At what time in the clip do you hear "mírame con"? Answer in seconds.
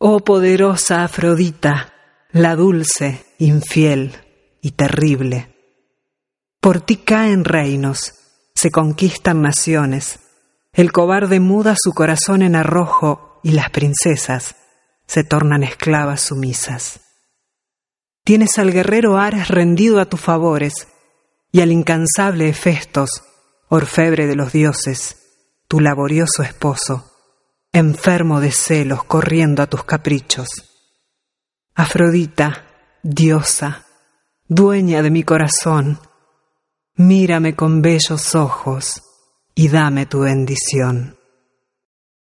36.94-37.82